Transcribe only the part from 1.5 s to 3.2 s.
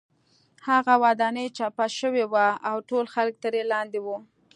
چپه شوې وه او ټول